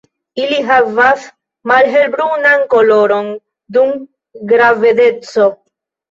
Ili 0.43 0.55
havas 0.67 1.25
malhelbrunan 1.71 2.63
koloron 2.71 3.29
dum 3.77 3.91
gravedeco. 4.53 5.47